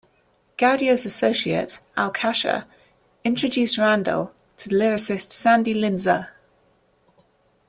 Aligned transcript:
Gaudio's 0.57 1.05
associate, 1.05 1.79
Al 1.95 2.09
Kasha, 2.09 2.65
introduced 3.23 3.77
Randell 3.77 4.33
to 4.57 4.69
lyricist 4.69 5.31
Sandy 5.31 5.75
Linzer. 5.75 6.29